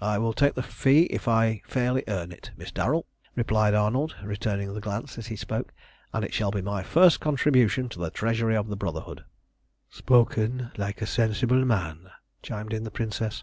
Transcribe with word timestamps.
"I 0.00 0.18
will 0.18 0.34
take 0.34 0.54
the 0.54 0.62
fee 0.62 1.06
if 1.06 1.26
I 1.26 1.62
fairly 1.66 2.04
earn 2.06 2.30
it, 2.30 2.52
Miss 2.56 2.70
Darrel," 2.70 3.06
replied 3.34 3.74
Arnold, 3.74 4.14
returning 4.22 4.72
the 4.72 4.80
glance 4.80 5.18
as 5.18 5.26
he 5.26 5.34
spoke, 5.34 5.72
"and 6.12 6.24
it 6.24 6.32
shall 6.32 6.52
be 6.52 6.62
my 6.62 6.84
first 6.84 7.18
contribution 7.18 7.88
to 7.88 7.98
the 7.98 8.12
treasury 8.12 8.54
of 8.56 8.68
the 8.68 8.76
Brotherhood." 8.76 9.24
"Spoken 9.90 10.70
like 10.76 11.02
a 11.02 11.06
sensible 11.08 11.64
man," 11.64 12.08
chimed 12.40 12.72
in 12.72 12.84
the 12.84 12.92
Princess. 12.92 13.42